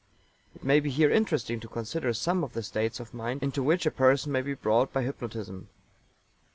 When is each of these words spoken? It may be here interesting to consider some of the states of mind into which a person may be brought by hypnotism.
It 0.55 0.63
may 0.63 0.79
be 0.79 0.89
here 0.89 1.11
interesting 1.11 1.59
to 1.59 1.67
consider 1.67 2.11
some 2.11 2.43
of 2.43 2.53
the 2.53 2.63
states 2.63 2.99
of 2.99 3.13
mind 3.13 3.43
into 3.43 3.61
which 3.61 3.85
a 3.85 3.91
person 3.91 4.31
may 4.31 4.41
be 4.41 4.55
brought 4.55 4.91
by 4.91 5.03
hypnotism. 5.03 5.69